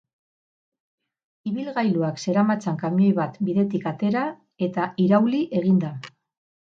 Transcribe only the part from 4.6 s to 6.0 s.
eta irauli egin da.